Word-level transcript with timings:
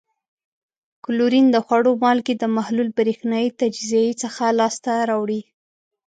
کلورین 1.05 1.45
د 1.51 1.57
خوړو 1.65 1.91
مالګې 2.03 2.35
د 2.37 2.43
محلول 2.55 2.89
برېښنايي 2.97 3.49
تجزیې 3.59 4.11
څخه 4.23 4.43
لاس 4.59 4.75
ته 4.85 4.93
راوړي. 5.09 5.41